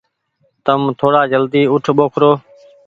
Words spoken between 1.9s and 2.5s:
ٻوکرو۔